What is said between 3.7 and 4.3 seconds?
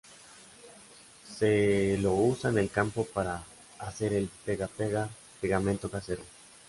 hacer